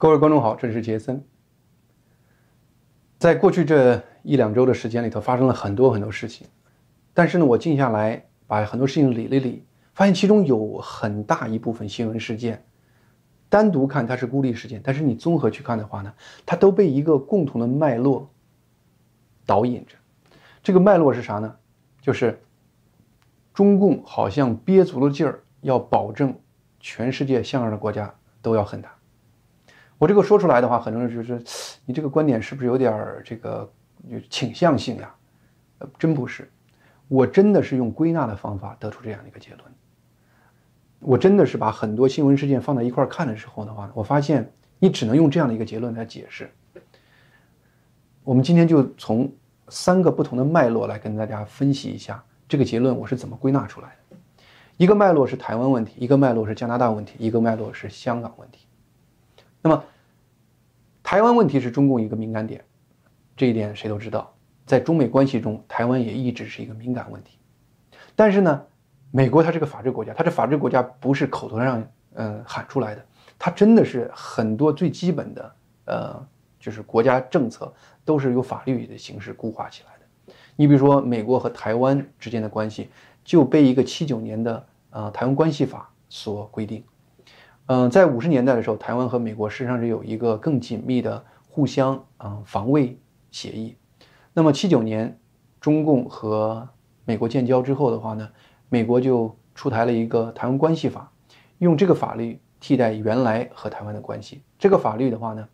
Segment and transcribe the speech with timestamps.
[0.00, 1.24] 各位观众好，这里是杰森。
[3.18, 6.46] 在过去这一两周的时间里头，发生了很多很多事情，
[7.12, 12.64] 但是呢，我静下来把很多事情理了理，发现其中有很大一部分新闻事件，
[13.48, 16.14] 单独看它是孤立事件，但是你综合去看的话呢，
[16.46, 18.30] 它都被一个共同的脉络
[19.44, 19.96] 导引着。
[20.62, 21.56] 这个脉络是啥呢？
[22.00, 22.40] 就是
[23.52, 26.38] 中共好像憋足了劲儿，要保证
[26.78, 28.88] 全世界像样的国家都要恨他。
[29.98, 31.42] 我这个说出来的话，很多人就是
[31.84, 33.70] 你这个观点是不是有点儿这个
[34.30, 35.12] 倾向性呀？
[35.78, 36.48] 呃，真不是，
[37.08, 39.62] 我真的是用归纳的方法得出这样的一个结论。
[41.00, 46.50] 我真的是把很多新闻事件放在一块儿看的时候的话，我发现你只能用这样的一个结论来解释。
[48.24, 49.32] 我们今天就从
[49.68, 54.16] 三个不同的脉络来跟大家分析一下这个结论我是怎么归纳出来的。
[54.76, 58.66] 一个脉络是台湾问题，一个脉络是加拿大问题，一个脉络是香港问题。
[59.60, 59.84] 那么，
[61.08, 62.62] 台湾问题是中共一个敏感点，
[63.34, 64.30] 这一点谁都知道。
[64.66, 67.38] 在中美关系中，台湾也一直是一个敏感问题。
[68.14, 68.62] 但是呢，
[69.10, 73.02] 美国它是个法治国家，它这法治国家不是口头上嗯喊出来的，
[73.38, 76.26] 它真的是很多最基本的呃，
[76.60, 77.72] 就是国家政策
[78.04, 80.34] 都是由法律的形式固化起来的。
[80.56, 82.90] 你比如说，美国和台湾之间的关系
[83.24, 86.84] 就被一个七九年的呃《台湾关系法》所规定。
[87.68, 92.98] 嗯，在五十年代的时候，台湾和美国实际上是有一个更紧密的互相啊防卫
[93.30, 93.76] 协议。
[94.32, 95.20] 那么七九年，
[95.60, 96.66] 中共和
[97.04, 98.26] 美国建交之后的话呢，
[98.70, 101.12] 美国就出台了一个《台湾关系法》，
[101.58, 104.40] 用这个法律替代原来和台湾的关系。
[104.58, 105.46] 这个法律的话呢，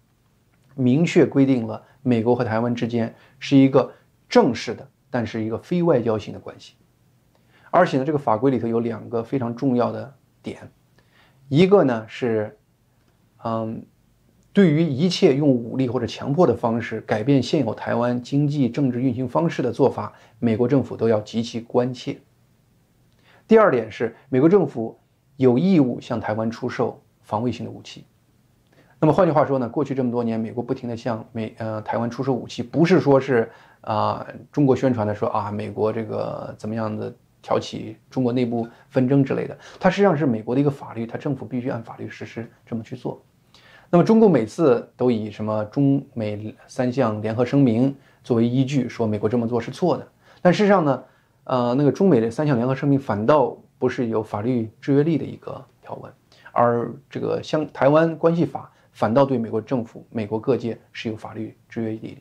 [0.77, 3.93] 明确规定了美国和台湾之间是一个
[4.29, 6.75] 正式的，但是一个非外交性的关系。
[7.73, 10.71] 而且呢，这个法规里头有两个非常重要的点。
[11.49, 12.57] 一个呢是，
[13.45, 13.85] 嗯，
[14.53, 22.19] 对于一切用武力或者强迫的方式改变现有台湾经济政治运行方式的做法，美国政府都要极其关切。
[23.47, 24.99] 第二点是，美国政府
[25.37, 28.05] 有义务向台湾出售防卫性的武器。
[28.99, 33.51] 那么换句话说呢，过去这么多年，美国不停的向美呃台湾出售武器，不是说是
[33.83, 37.15] 啊中国宣传的说啊美国这个怎么样的。
[37.45, 43.23] 挑起中国内部纷争之类的，它实际上是美国的一个法律，它政府必须按法律实施这么去做。
[43.91, 50.09] 那么中共每次都以什么中美三项联合声明作为依据，说美国这么做是错的。
[50.41, 51.05] 但事实上呢，
[51.45, 56.11] 呃，那个中美的三项联合声明反倒不是有法律制约力的一个条文，
[56.51, 62.17] 而这个相台湾关系法反倒对美国政府、美国各界是有法律制约力的。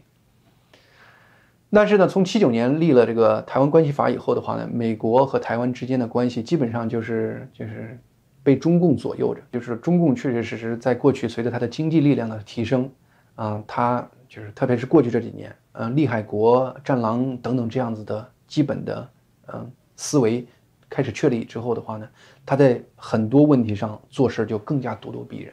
[1.75, 7.99] 但是呢，从七九年立了这个台湾关系法以后的话呢，美国和台湾之间的关系基本上就是就是
[8.43, 9.41] 被中共左右着。
[9.51, 12.87] 就是中共确确实实在过去随着它的经济力量的提升，
[13.33, 19.09] 啊，它就是特别是过去这几年，嗯，利海国、战狼等等这样子的基本的
[19.47, 20.45] 嗯思维
[20.87, 22.07] 开始确立之后的话呢，
[22.45, 25.51] 它在很多问题上做事就更加咄咄逼人，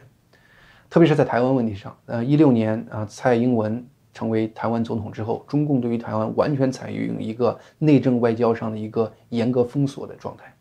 [0.90, 3.82] 特别是在台湾问题上，呃，一六年啊，蔡英文。
[4.20, 10.54] 成为台湾总统之后，中共对于台湾完全采用一个内政外交上的一个严格封锁的状态，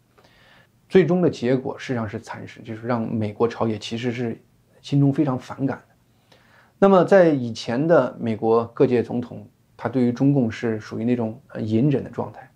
[0.88, 4.42] 最终的结果实际上是惨事，就是让美国朝野其实是
[4.82, 6.38] 心中非常反感的。
[6.78, 9.46] 那么在以前的美国各界总统，
[9.76, 12.50] 他对于中共是属于那种隐忍的状态，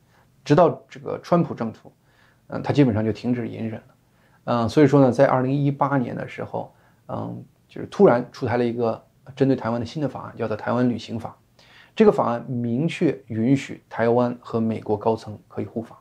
[0.46, 1.92] 直到这个川普政府，
[2.48, 3.96] 嗯，他基本上就停止隐忍了，
[4.46, 6.74] 嗯，所以说呢，在二零一八年的时候，
[7.10, 9.04] 嗯，就是突然出台了一个。
[9.36, 11.36] 针对台湾的新的法案叫做《台湾旅行法》，
[11.96, 15.98] 这个法案明确允许台湾和美国高层可以互访，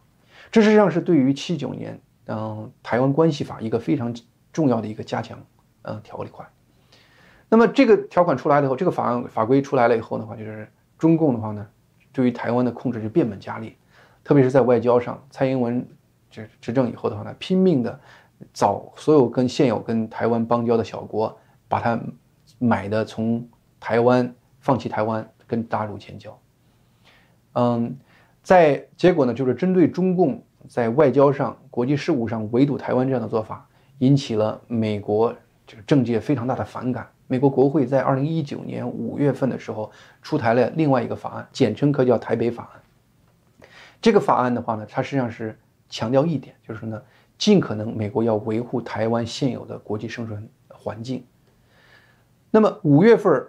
[0.50, 4.14] 这实际上是对于七九年嗯台湾关系法一个非常
[4.52, 5.38] 重要的一个加强
[5.82, 6.48] 嗯条例款。
[7.48, 10.68] 那么这个条款出来了以后，这个法案法规出来了以后的话，就是
[10.98, 11.66] 中共的话呢，
[12.12, 13.76] 对于台湾的控制就变本加厉，
[14.24, 15.86] 特别是在外交上，蔡英文
[16.30, 18.00] 执执政以后的话呢，拼命的
[18.52, 22.00] 找所有跟现有跟台湾邦交的小国，把它。
[22.62, 23.44] 买的从
[23.80, 26.38] 台湾放弃台湾跟大陆建交，
[27.54, 27.98] 嗯，
[28.40, 33.68] 在结果呢，就是针对中共在外交上、国际事务上围堵台湾这样的做法，
[33.98, 35.34] 引起了美国
[35.66, 37.08] 这个政界非常大的反感。
[37.26, 39.90] 美国国会在二零一九年五月份的时候
[40.22, 43.68] 出台了另外一个法案，简称可叫台北法案。
[44.00, 47.02] 这个法案的话呢，它实际上是强调一点，就是呢，
[47.36, 51.24] 尽可能美国要维护台湾现有的国际生存环境。
[52.54, 53.48] 那么五月份，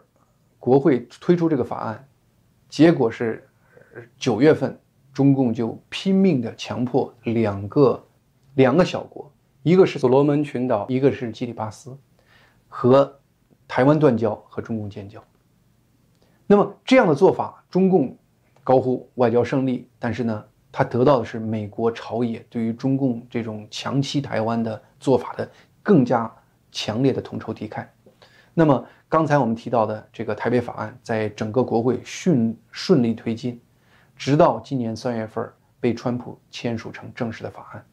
[0.57, 2.07] 国会推出这个法案，
[2.69, 3.45] 结果是
[4.17, 4.79] 九月份，
[5.11, 8.01] 中共就拼命的强迫两个
[8.53, 9.29] 两个小国，
[9.61, 11.97] 一个是所罗门群岛，一个是基里巴斯，
[12.69, 13.19] 和
[13.67, 15.21] 台湾断交和中共建交。
[16.47, 18.17] 那么这样的做法，中共
[18.63, 25.51] 高呼外交胜利，但是呢，他得到的是美国朝野对于中共这种强欺台湾的做法的
[25.81, 26.33] 更加
[26.71, 27.85] 强烈的同仇敌忾。
[28.53, 33.59] 那么刚才我们提到的这个台北法案，在整个国会顺顺利推进，
[34.15, 37.85] 直到今年三月份被川普签署成正式的法案。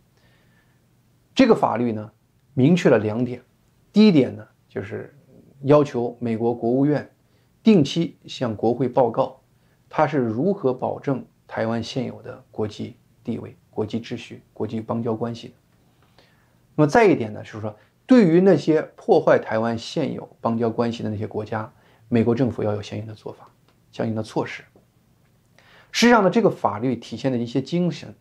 [1.34, 2.10] 这个法律呢，
[2.54, 3.42] 明确了两点，
[3.92, 5.16] 第一点呢，就是
[5.62, 7.10] 要求美国国务院。
[7.62, 9.38] 定期向国会报告，
[9.86, 15.54] 它是如何保证台湾现有的国际地位、国际秩序、国际邦交关系的。
[16.74, 17.76] 那么再一点呢，就是说，
[18.10, 21.72] 对于那些破坏台湾现有邦交关系的那些国家，
[22.08, 23.48] 美国政府要有相应的做法、
[23.92, 24.64] 相应的措施。
[25.92, 28.12] 实际上呢，这个法律体现的一些精神，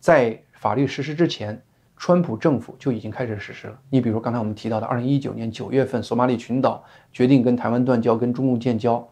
[0.00, 1.62] 在法律实施之前。
[1.96, 3.78] 川普政府就已经开始实施了。
[3.88, 9.08] 你比如刚才我们提到的，二零一九年九月份，索马里群岛决定跟台湾断交，跟中共建交。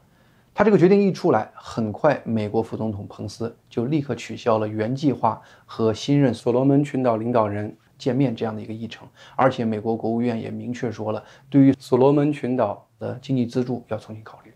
[0.52, 9.08] 他这个决定一出来，很快美国副总统彭斯就立刻取消了原计划和新任所罗门群岛领导人见面这样的一个议程。
[9.36, 14.52] 而且美国国务院也明确说了，对于所罗门群岛的经济资助要重新考虑。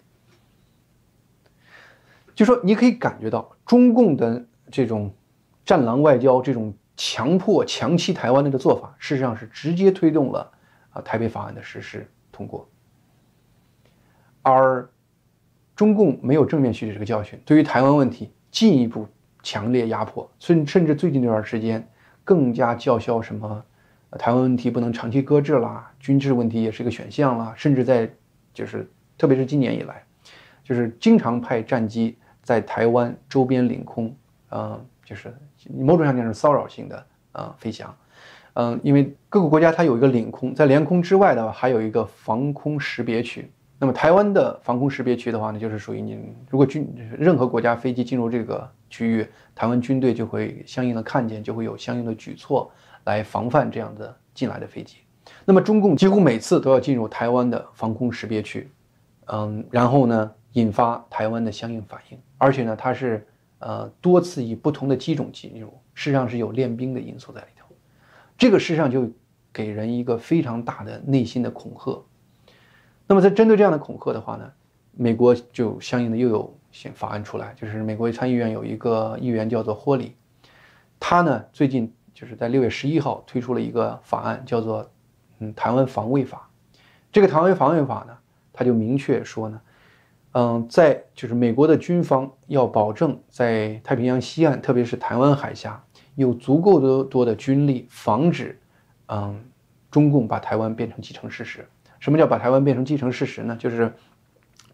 [2.34, 5.12] 就说你可以感觉到中共的这种
[5.64, 6.74] 战狼外交，这种。
[7.00, 10.50] 强迫强欺台湾的个做法，事实上是直接推动了
[10.90, 12.68] 啊台北法案的实施通过。
[14.42, 14.90] 而
[15.76, 19.06] 中共没有正面吸取这个教训，对于台湾问题进一步
[19.44, 21.88] 强烈压迫，甚甚至最近这段时间
[22.28, 23.64] 更加叫嚣什么
[24.18, 28.10] 台湾问题不能长期搁置啦，军事问题也是一个选项啦，甚至在
[28.52, 28.86] 就是
[29.16, 30.04] 特别是今年以来，
[30.62, 34.14] 就是经常派战机在台湾周边领空，
[34.50, 35.34] 呃，就是。
[35.76, 37.94] 某种上讲是骚扰性的啊飞翔，
[38.54, 43.50] 嗯，因为各个国家它有一个领空，在领空之外的话还有一个防空识别区。
[43.78, 46.18] 那么台湾的防空识别区的话呢，就是属于你
[46.50, 46.86] 如果军
[47.18, 52.70] 任何国家飞机进入这个区域，台湾军队就会相应的看见，就会有相应的举措
[53.04, 54.98] 来防范这样的进来的飞机。
[55.44, 58.68] 那么中共几乎每次都要进入台湾的防空识别区，
[59.26, 63.26] 嗯，然后呢引发台湾的相应反应，而且呢它是。
[63.60, 67.66] 呃，多次以不同的机种进入，事实上是有练兵的因素在里头。
[68.36, 69.10] 这个事实上就
[69.52, 72.00] 给人一个非常大的内心的恐吓。
[73.08, 74.52] 那么在针对这样的恐吓的话呢，
[74.92, 80.14] 美国就相应的又有些法案出来，就是美国参议院有一个议员叫做霍里，
[81.00, 84.88] 他呢最近就是在六月十一号推出了一个法案，叫做
[85.38, 86.48] 嗯台湾防卫法。
[87.10, 88.16] 这个台湾防卫法呢，
[88.52, 89.60] 他就明确说呢。
[90.32, 95.82] 嗯，在就是美国的军方要保证在太平洋西岸，特别是台湾海峡，
[96.16, 98.60] 有足够多多的军力，防止
[99.06, 99.42] 嗯
[99.90, 101.66] 中共把台湾变成既成事实。
[102.00, 103.56] 什么叫把台湾变成既成事实呢？
[103.58, 103.88] 就是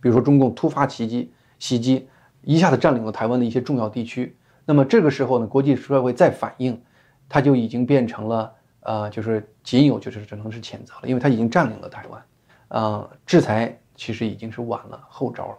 [0.01, 2.09] 比如说中共突发袭击，袭击
[2.43, 6.81] 一下子占领了台湾的一些重要地区，那么这个时候呢，国际社会再反应，
[7.29, 12.23] 它就已经变成了呃，就是仅有就是只能是谴责了，因为它已经占领了台湾，
[12.69, 13.79] 呃，制裁。
[13.97, 15.59] 其实已经是晚了后招了。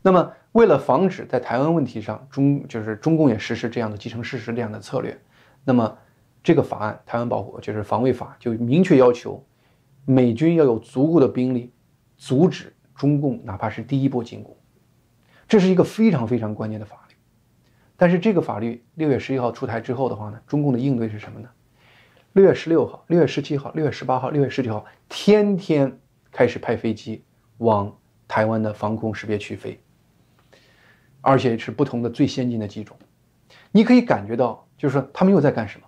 [0.00, 5.14] 那么，为了防止在台湾问题上中就是中共也实施这样的既成事实这样的策略，
[5.62, 5.98] 那么
[6.42, 9.44] 这个法案《台湾保护就是防卫法》就明确要求
[10.06, 11.74] 美军要有足够的兵力
[12.16, 14.56] 阻止中共哪怕是第一波进攻，
[15.46, 17.14] 这是一个非常非常关键的法律。
[17.98, 21.50] 但是这个法律六月十一号出台之后的话呢，中共的应对是什么呢？
[22.32, 26.00] 六月十六号、六月十七号、六月十八号、六月十九号，天天。
[26.32, 27.24] 开始派飞机
[27.58, 27.96] 往
[28.28, 29.80] 台湾的防空识别区飞，
[31.22, 32.94] 而且是不同的最先进的机种。
[33.72, 35.86] 你可以感觉到，就是说他们又在干什么？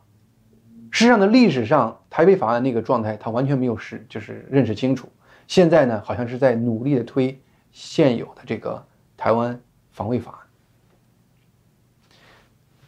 [0.98, 5.08] 实际上的历史上台北法案那个状态，他完全没有识，就是认识清楚。
[5.46, 7.40] 现在呢，好像是在努力的推
[7.70, 8.84] 现有的这个
[9.16, 9.60] 台湾
[9.92, 10.38] 防卫法案。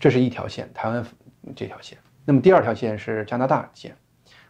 [0.00, 1.06] 这是一条线，台湾
[1.54, 1.96] 这条线。
[2.24, 3.94] 那么第二条线是加拿大线。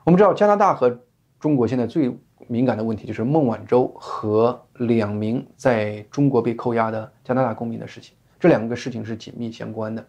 [0.05, 0.99] 我们知道加拿大和
[1.39, 10.03] 中国现在最敏感的问题就是孟晚舟和两名在中国被扣押的加拿大公民的事情，这两个事情是紧密相关的。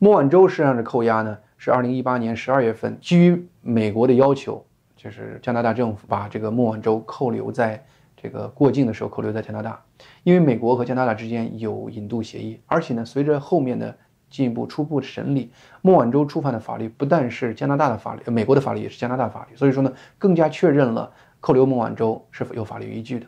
[0.00, 4.64] 孟晚舟实际上的扣押呢，是二零一八年十二月份，基于美国的要求，
[4.96, 7.84] 就是加拿大政府把这个孟晚舟扣留在
[8.16, 9.82] 这个过境的时候扣留在加拿大，
[10.22, 13.96] 因为美国和加拿大之间有引渡协议，而且呢，随着后面的
[14.28, 15.50] 进一步初步审理，
[15.82, 21.12] 孟晚舟触犯的法律不但是加拿大的法律，美国的法律也是加拿大法律，所以说呢，更加确认了。
[21.38, 23.26] 扣留孟晚舟是否有法律依据的？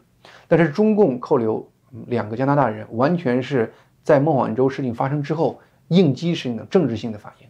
[0.48, 1.70] 但是中共扣留
[2.06, 7.47] 两个加拿大人，完全是在孟晚舟事情发生之后应激性的政治性的反应。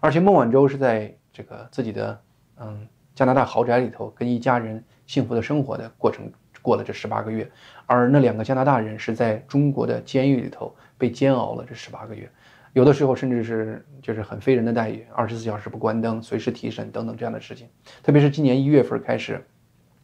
[0.00, 2.20] 而且孟晚舟是在这个自己的
[2.58, 6.30] 嗯加拿大豪宅里头跟一家人幸福的生活的过程
[6.62, 7.50] 过了这十八个月，
[7.86, 12.30] 而那两个加拿大人是在中国的监狱里头被煎熬了这十八个月，
[12.72, 17.68] 有的时候甚至是就是很非人的待遇，二十四小时不关灯，随时提审等等这样的事情。
[18.02, 19.42] 特别是今年一月份开始，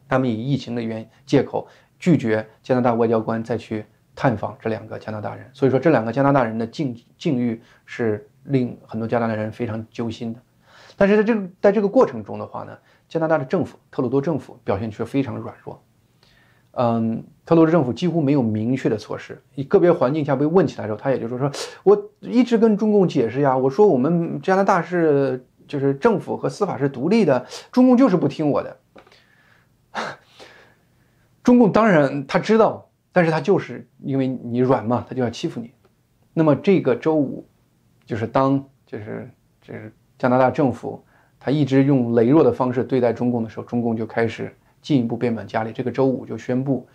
[0.07, 1.67] 他们以疫情的原借口
[1.99, 3.85] 拒绝加拿大外交官再去
[4.15, 10.39] 探访这两个加拿大人，所以说这两个加拿大人的境境遇是令很多加拿大人非常揪心的。
[10.95, 12.77] 但是在这个在这个过程中的话呢，
[13.07, 15.81] 加拿大的政府特鲁多政府表现出非常软弱。
[16.71, 19.41] 嗯，特鲁多政府几乎没有明确的措施。
[19.55, 21.51] 以个别环境下被问起来的时候，他也就是说，
[21.83, 28.77] 我一直跟中共解释呀，我说我们加拿大是就是政府和司法是独立的，中共就是不听我的。
[31.43, 35.71] 中共当然他知道，但是他就是因为你软嘛，他就要欺负你。
[36.33, 37.46] 那么这个周五，
[38.07, 39.29] 就是当就是
[39.61, 41.05] 就是加拿大政府
[41.39, 44.51] 他一直用羸弱的方式对待中共的时候，中共就开始。
[44.79, 46.87] 进一步变本加厉，这个周五就宣布，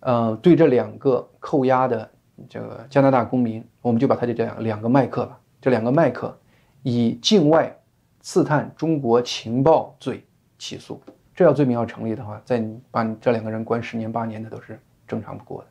[0.00, 2.10] 呃，对这两个扣押的
[2.50, 6.36] 这个加拿大公民，我们就把他就这两两个麦克吧，这两个麦克
[6.82, 7.74] 以境外
[8.20, 10.26] 刺探中国情报罪
[10.58, 11.00] 起诉。
[11.34, 15.68] 这要罪名要成立的话，在把你这两个人关十年八年的都是正常不过的。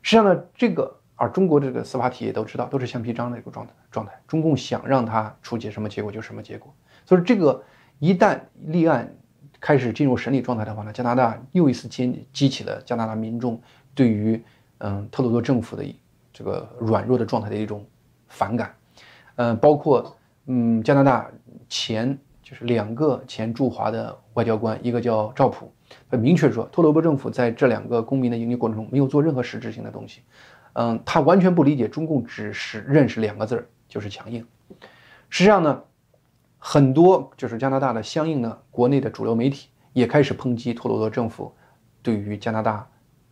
[0.00, 4.12] 实际上呢，这个而中国这个司法体系都知道，都是橡皮章的一个状态状态。
[4.28, 6.72] 中共想让他出结什么结果就什么结果，
[7.04, 7.62] 所以这个
[7.98, 9.12] 一旦立案。
[9.58, 13.60] 开始进入审理状态的话呢，加拿大又一次激激起了加拿大民众
[13.94, 14.40] 对于
[14.78, 15.82] 嗯特鲁多政府的
[16.30, 17.84] 这个软弱的状态的一种
[18.28, 18.74] 反感，
[19.36, 21.28] 嗯，包括嗯加拿大
[21.70, 25.72] 前就是两个前驻华的外交官，一个叫赵普，
[26.10, 30.20] 他明确说特鲁多政府在这两个公民的营救过程中没有做任何实质性的东西，
[30.78, 34.46] 嗯，他完全不理解中共只是认识两个字儿就是强硬，
[35.30, 35.82] 实际上呢。
[36.58, 41.52] 很多就是加拿大的相应的国内的主流媒体也开始抨击托鲁多政府
[42.02, 42.84] 对于加拿大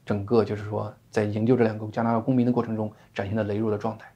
[0.07, 4.07] 整个就是说在营救这两个加拿大公民的过程中展现的羸弱的状态。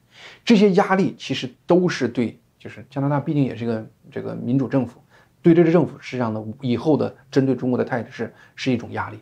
[0.45, 5.01] 这些压力其实都是对，就是加拿大毕竟也是一个这个民主政府，
[5.43, 9.19] 对这支政府实际上呢以后的针对中国的态度是是一种压力。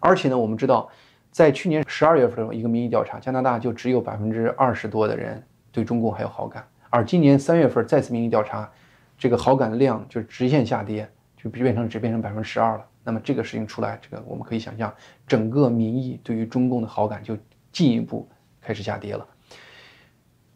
[0.00, 0.90] 而且呢，我们知道，
[1.30, 8.70] 在去年十二月份一个民意调查，加拿大就只有百分之二十多的人对中共还有好感，而今年三月份再次民意调查。
[9.18, 11.06] 这个好感量就直线下跌，
[11.36, 12.86] 就变成只变成百分之十二了。
[13.04, 14.90] 那么这个事情出来，这个我们可以想象，
[15.26, 17.36] 整个民意对于中共的好感就
[17.70, 18.26] 进一步
[18.62, 19.26] 开始下跌了。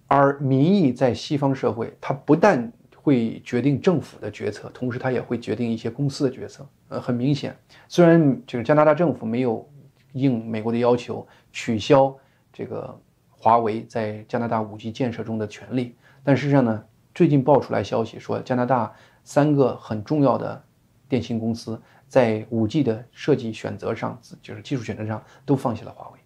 [0.07, 6.67] 而民意在西方社会，它不但会决定政府的决策，同时它也会决定一些公司的决策。
[6.89, 7.55] 呃，很明显，
[7.87, 9.69] 虽然就是加拿大政府没有
[10.15, 12.17] 应美国的要求取消
[12.51, 12.99] 这个
[13.31, 15.95] 华为在加拿大五 G 建设中的权利，
[16.25, 16.83] 但实际上呢。
[17.15, 18.93] 最近爆出来消息说，加拿大
[19.23, 20.61] 三个很重要的
[21.09, 26.19] 电信公司在五 G 的设计选择上，就是技术选择上都放弃了华为。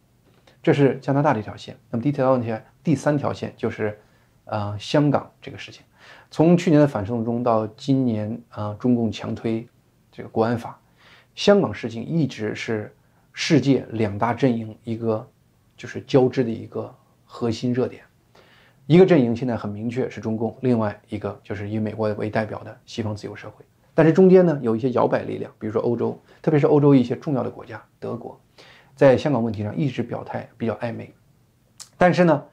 [0.62, 1.76] 这是加拿大这条线。
[1.90, 4.00] 那么第一条线，第三条线就是，
[4.47, 5.85] 呃，香港这个事情。
[6.30, 9.68] 从去年的反送中到今年，呃，中共强推
[10.11, 10.80] 这个国安法，
[11.35, 12.97] 香港事情一直是
[13.40, 15.25] 世界两大阵营一个
[15.76, 16.92] 就是交织的一个
[17.25, 18.02] 核心热点。
[18.87, 23.64] 一个阵营现在很明确是中共，另外一个就是以美国为代表的西方自由社会。
[23.95, 28.38] 但是中间呢有一些摇摆力量，比如说欧洲，特别是欧洲一些重要的国家，德国，
[28.97, 31.14] 在香港问题上一直表态比较暧昧。
[31.97, 32.45] 但是呢，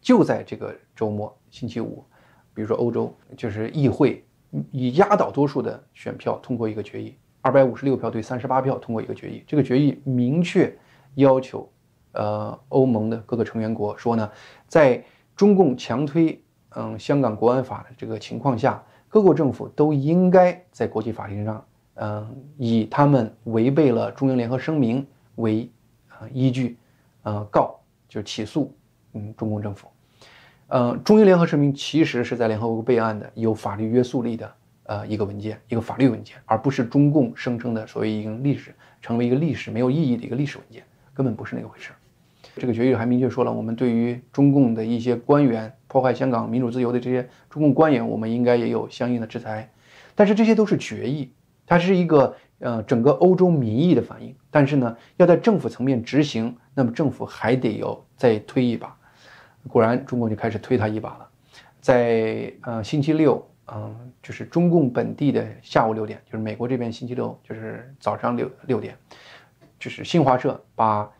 [0.00, 2.04] 就在这个周末星期五，
[2.52, 4.24] 比如说欧洲就是议会
[4.72, 9.44] 以压倒多数的选票通过一个决议，二百五十六票对三十八票通过一个决议。
[9.46, 10.74] 这个决议明确
[11.16, 11.68] 要求，
[12.12, 14.30] 呃，欧盟的各个成员国说呢，
[14.66, 15.04] 在
[15.36, 21.64] 中共强推嗯香港国安法的这个情况下，各国政府都应该在国际法庭上，
[21.96, 25.68] 嗯以他们违背了中英联合声明为
[26.08, 26.78] 啊依据，
[27.24, 28.72] 呃告就起诉
[29.14, 29.88] 嗯中共政府，
[30.68, 34.50] 呃中英联合声明其实是在联合国备案的有法律约束力的
[34.92, 40.84] 呃一个文件一个法律文件，而不是中共声称的所谓一个历史成为一个历史没有意义的一个历史文件，
[41.14, 41.92] 根本不是那个回事。
[42.56, 49.66] 这个决议还明确说了，我们对于中共的一些官员破坏香港民主自由的这些中共官员，我们应该也有相应的制裁。
[50.14, 51.32] 但是这些都是决议，
[51.66, 54.34] 它是一个呃整个欧洲民意的反应。
[54.50, 58.94] 但是呢，要在政府层面执行，那么政府还得要再推一把。
[59.68, 61.28] 果然，中共就开始推他一把了。
[61.80, 63.42] 在呃星期六，
[63.74, 68.96] 嗯，就是中共本地的下午六点，就是美国这边星期六就是早上六六点，
[69.78, 71.10] 就是新华社把。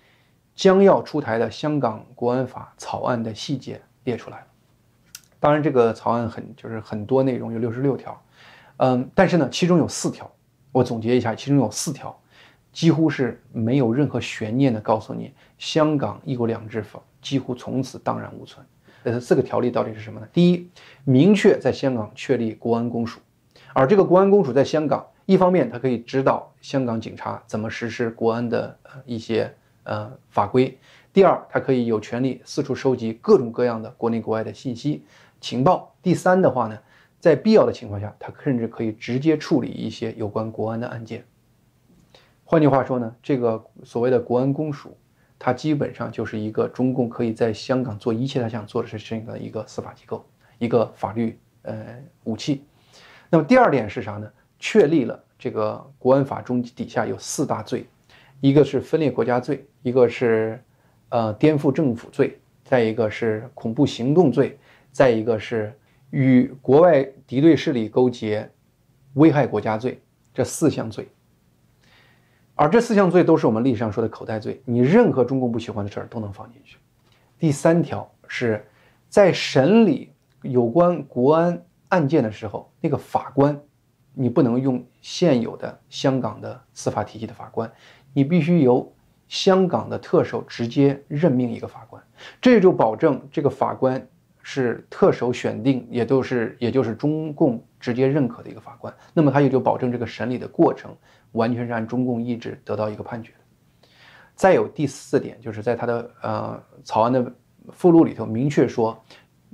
[0.54, 4.46] 将要出台的香港国安法草案的细节列出来了，
[5.40, 8.22] 当然这个草案很就是很多内容有六十六条，
[8.76, 10.30] 嗯，但是呢，其中有四条，
[10.70, 12.14] 我总结一下，其中有四条，
[12.70, 18.64] 几乎是没有任何悬念的告诉你，香港一国两制法几乎从此荡然无存。
[19.04, 20.28] 呃，四个条例到底是什么呢？
[20.32, 20.68] 第一，
[21.04, 23.20] 明确在香港确立国安公署，
[23.72, 29.52] 而这个国安公署在香港，一方面它可以指导香港警察怎么实施国安的一些
[29.84, 30.78] 呃法规；
[31.12, 35.04] 第二，它可以有权利四处收集各种各样的国内国外的信息
[35.40, 36.78] 情报；第三的话呢，
[37.18, 41.24] 在必要的情况下，它甚至可以直接处理一些有关国安的案件。
[42.44, 44.96] 换句话说呢，这个所谓的国安公署，
[45.44, 50.24] 它基本上就是一个中共可以在香港做一切他想做的事情的一个司法机构，
[50.60, 52.62] 一个法律呃武器。
[53.28, 54.32] 那么第二点是啥呢？
[54.60, 57.84] 确立了这个国安法中底下有四大罪，
[58.40, 60.62] 一个是分裂国家罪，一个是
[61.08, 64.56] 呃颠覆政府罪，再一个是恐怖行动罪，
[64.92, 65.76] 再一个是
[66.10, 68.48] 与国外敌对势力勾结，
[69.14, 70.00] 危害国家罪，
[70.32, 71.08] 这四项罪。
[72.62, 76.78] 而这四项罪都是我们历史上说的口袋罪，你任何中共不喜欢的事儿都能放进去。
[77.36, 78.64] 第三条是，
[79.08, 83.60] 在审理有关国安案件的时候，那个法官，
[84.14, 87.68] 你不能用现有的香港的司法体系的法官，
[88.12, 88.94] 你必须由
[89.26, 92.00] 香港的特首直接任命一个法官，
[92.40, 94.06] 这就保证这个法官
[94.40, 100.96] 是特首选定，也都是也就是中共直接认可的一个法官，那么他也就保证这个审理的过程。
[101.32, 103.32] 完全是按中共意志得到一个判决。
[104.34, 107.32] 再有第四点，就是在他的呃草案的
[107.70, 108.98] 附录里头明确说，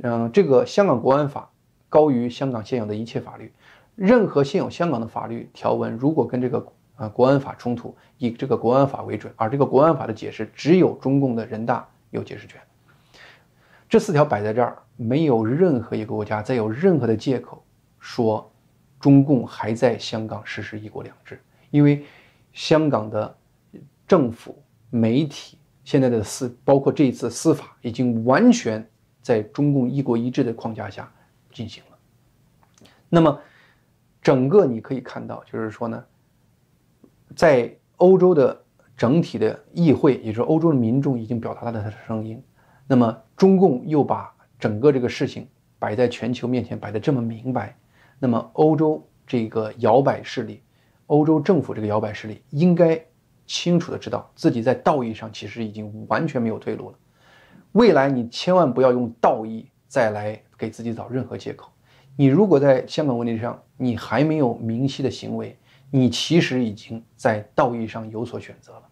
[0.02, 1.50] 嗯，这个香港国安法
[1.88, 3.52] 高于香港现有的一切法律，
[3.96, 6.66] 任何现有香港的法律条文如果跟这个
[6.96, 12.60] 呃国安法冲突，以这个国安法为准，而这个国安法的解释只有中共的人大有解释权。
[13.88, 17.64] 这四条摆在这儿，没有任何一个国家再有任何的借口
[17.98, 18.50] 说
[19.00, 21.40] 中共还在香港实施一国两制。
[21.70, 22.04] 因为
[22.52, 23.36] 香港的
[24.06, 28.86] 政府、媒体现在的司，包括这一次司法，已经完全
[29.22, 31.10] 在中共一国一制的框架下
[31.52, 31.98] 进行了。
[33.08, 33.40] 那么，
[34.20, 36.04] 整个你可以看到，就是说呢，
[37.36, 38.64] 在欧洲的
[38.96, 42.42] 整体的议会，也就是欧洲的民众已经表达了他的声音。
[42.86, 45.46] 那么，中共又把整个这个事情
[45.78, 47.76] 摆在全球面前，摆得这么明白。
[48.18, 50.62] 那么，欧洲这个摇摆势力。
[51.08, 53.02] 欧洲政府这个摇摆势力应该
[53.46, 56.96] 清楚的知道自己在道义上其实已经完全没有退路了。
[57.72, 61.70] 未来你千万不要用道义再来给自己找任何借口。
[62.14, 65.56] 你如果在香港问题上你还没有明晰的行为，
[65.90, 68.82] 你其实已经在道义上有所选择了。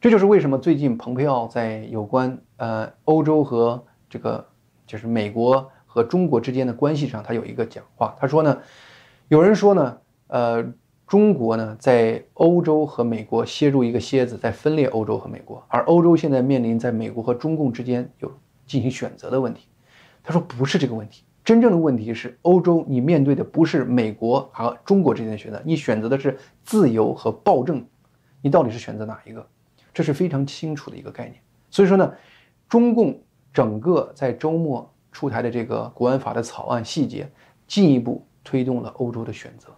[0.00, 4.46] 这就是为什么最近蓬佩奥在有关呃欧洲和这个
[4.86, 8.14] 就是美国和中国之间的关系上，他有一个讲话。
[8.20, 8.60] 他说呢，
[9.26, 10.72] 有人说呢，呃。
[11.08, 18.30] 中国呢，在欧洲和美国歇入一个蝎子，在分裂欧洲和美国，而欧洲现在面临在美国和中共之间有
[18.66, 19.68] 进行选择的问题。
[20.22, 27.82] 他说不是这个问题，真正的问题是欧洲，你面对的不是美国和中国之间的选择，你选择的是自由和暴政，
[28.42, 29.46] 你到底是选择哪一个？
[29.94, 31.40] 这是非常清楚的一个概念。
[31.70, 32.12] 所以说呢，
[32.68, 33.18] 中共
[33.50, 37.26] 整个在周末出台的这个国安法的草案细节，
[37.66, 39.68] 进一步推动了欧洲的选择。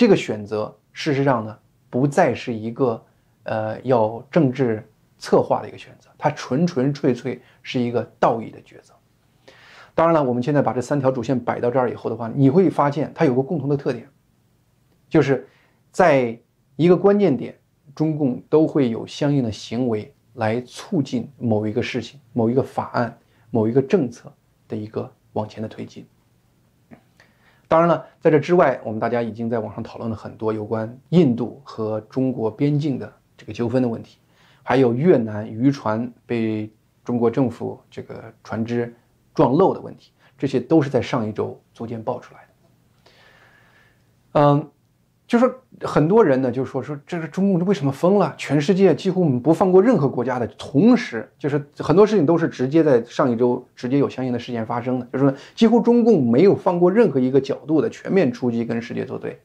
[0.00, 1.58] 这个选择，事实上呢，
[1.90, 3.04] 不再是一个，
[3.42, 4.82] 呃，要政治
[5.18, 8.94] 策划的一个选择，它纯纯粹粹是一个道义的抉择。
[9.94, 14.08] 当然了，我们现在把这三条主线摆到这儿以后的话，你会发现它有个共同的特点，
[15.10, 15.46] 就是
[15.90, 16.40] 在
[16.76, 17.54] 一个关键点，
[17.94, 23.18] 中共都会有相应的行为来促进某一个事情、某一个法案、
[23.50, 24.32] 某一个政策
[24.66, 26.06] 的一个往前的推进。
[27.70, 34.18] 当然了，在这之外，我们大家已经在网上讨论了很多有关印度和中国边境的这个纠纷的问题，
[34.64, 36.68] 还有越南渔船被
[37.04, 38.92] 中国政府这个船只
[39.32, 43.10] 撞漏的问题，这些都是在上一周逐渐爆出来的。
[44.32, 44.70] 嗯。
[45.30, 45.48] 就是
[45.82, 48.34] 很多人呢，就说说这个中共为什么疯了？
[48.36, 55.06] 全世界几乎不放过任何国家的同时，就是很多事情都是直接在上一周直接有相应的事件发生的。
[55.12, 59.38] 就是说，几乎中共没有放过任何一个角度的全面出击跟世界作对。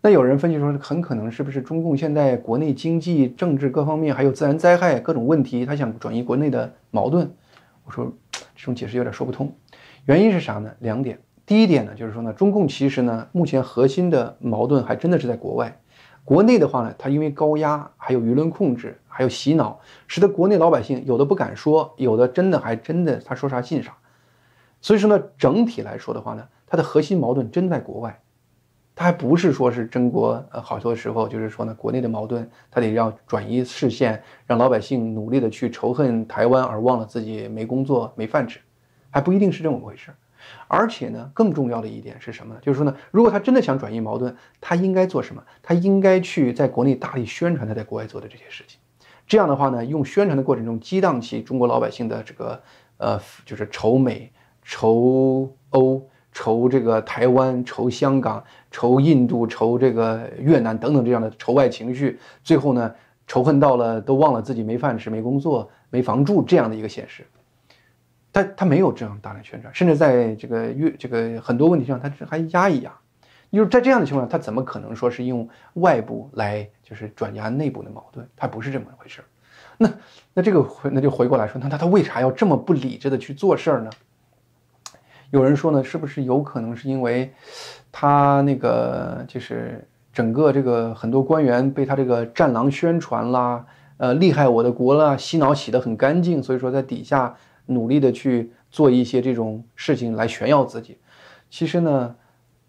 [0.00, 7.30] 那有人分析说，很可能是不是中共现在国内经济、政治各方面还有自然灾害各种问题，他想转移国内的矛盾？
[7.84, 8.10] 我说
[8.54, 9.54] 这种解释有点说不通。
[10.06, 10.70] 原因是啥呢？
[10.78, 11.18] 两点。
[11.46, 15.80] 第一点呢，就是说呢，中共其实呢，目前核心的矛盾还真的是在国外。
[16.24, 19.78] 国内的话呢，它因为高压，还有舆论控制，还有洗脑，
[20.08, 23.96] 使得国内老百姓有的不敢说，有的真的还真的他说啥信啥。
[24.80, 28.20] 所以说呢，整体来说的话呢，它的核心矛盾真在国外。
[28.96, 38.58] 它还不是说是中国，呃，好多时候就是说呢，国内的矛盾，他得要转移视线，让老百姓努力的去仇恨台湾，而忘了自己没工作、没饭吃，
[39.10, 40.10] 还不一定是这么回事。
[40.68, 42.60] 而且呢，更重要的一点是什么呢？
[42.62, 45.42] 就是说呢，如果他真的想转移矛盾，他应该做什么？
[45.62, 48.78] 他应该去在国内大力宣传他在国外做的这些事情。
[49.26, 52.62] 这样的话呢，用宣传的过程中激荡起中国老百姓的这个，
[52.98, 54.30] 呃，就是仇美、
[54.62, 62.94] 仇欧、仇这个台湾、仇香港、仇印度、仇这个越南等等这样的仇外情绪，最后呢，
[63.26, 67.26] 仇恨到了都忘了自己没饭吃、没工作、没房住这样的一个现实。
[68.36, 72.92] 他他没有这样大量宣传，甚至在这个越这个很多问题上，他这还压一压。
[73.50, 78.28] 就是在这样的情况下，他怎么可能说是用外部来就是转压内部的矛盾？
[78.36, 79.22] 他不是这么回事。
[79.78, 79.90] 那
[80.34, 83.90] 那这个回那就回过来说，那他他为啥要这么不理智的去做事儿呢？
[85.30, 87.32] 有人说呢，是不是有可能是因为
[87.90, 93.64] 他那个就是整个这个很多官员被他这个战狼宣传啦，
[93.96, 97.34] 呃，厉害我的国啦，洗脑洗得很干净，所以说在底下。
[97.66, 100.98] 努力的去做一些这种事情来炫耀自己，
[101.50, 102.16] 其实呢，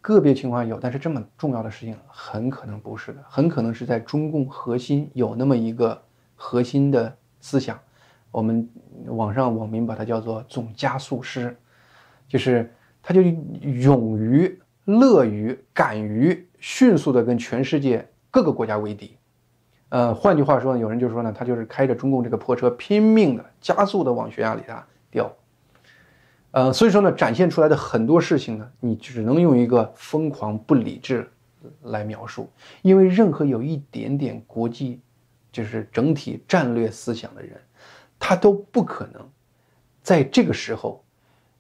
[0.02, 6.02] 个别情况有，但是这么重要的事情很可能不是的，很可能是在中共核心有那么一个
[6.36, 7.80] 核心的思想，
[8.32, 8.68] 我们
[9.08, 11.56] 网上网民把它叫做总加速师，
[12.28, 19.17] 就是他就勇于、乐于、敢于迅速的跟全世界各个国家为敌。
[19.90, 24.74] 呃，换句话说呢，有人就说呢，他就是开着中共这个破车，拼命的加速的往悬崖里头
[25.10, 25.32] 掉。
[26.52, 31.30] 呃，所以说呢，展现出来的很多事情呢，你只能用一个疯狂不理智
[31.84, 32.50] 来描述，
[32.82, 35.00] 因为任何有一点点国际，
[35.52, 37.58] 就是整体战略思想的人，
[38.20, 39.22] 他都不可能
[40.02, 41.04] 在这个时候，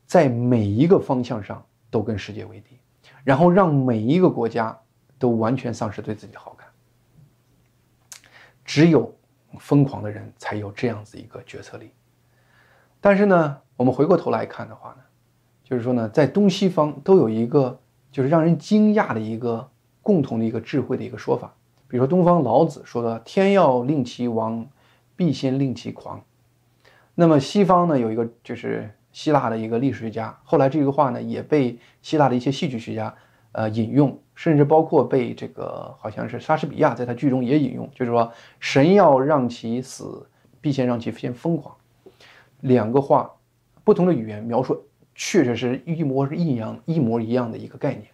[0.05, 2.77] 在每一个方向上都跟世界为敌，
[3.23, 4.77] 然后让每一个国家
[5.17, 6.66] 都完全丧失对自己的好感。
[8.67, 9.11] 只有
[9.57, 11.89] 疯狂的人才有这样子一个决策力，
[12.99, 14.97] 但是呢，我们回过头来看的话呢，
[15.63, 17.79] 就是说呢，在东西方都有一个
[18.11, 19.67] 就是让人惊讶的一个
[20.03, 21.53] 共同的一个智慧的一个说法，
[21.87, 24.67] 比如说东方老子说的“天要令其亡，
[25.15, 26.21] 必先令其狂”，
[27.15, 33.15] 那么西方呢有一个就是希腊的一个历史学家，后来这个话呢也被希腊的一些戏剧学家
[33.51, 34.19] 呃引用。
[34.35, 40.29] 甚至包括被这个好像是莎士比亚在他剧中也引用，就是说神要让其死，
[40.61, 41.75] 必先让其先疯狂。
[42.59, 43.31] 两个话，
[43.83, 44.79] 不同的语言描述，
[45.15, 48.05] 确实是一模一样、一模一样的一个概念。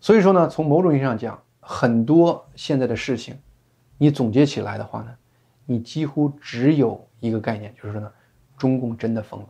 [0.00, 3.36] 所以说呢，从某种意义上讲，很多现在的事情，
[3.98, 5.14] 你总结起来的话呢，
[5.66, 8.10] 你几乎只有一个概念，就是说呢，
[8.56, 9.48] 中共真的疯了。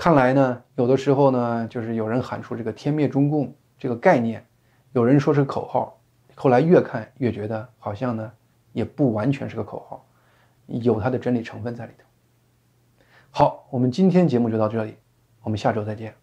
[0.00, 4.42] 看来呢，有的时候呢，就是有人喊出这个“天灭中共”这个概念，
[4.92, 6.00] 有人说是口号，
[6.34, 8.32] 后来越看越觉得好像呢，
[8.72, 10.02] 也不完全是个口号，
[10.68, 12.04] 有它的真理成分在里头。
[13.30, 14.96] 好，我们今天节目就到这里，
[15.42, 16.14] 我们下周再见。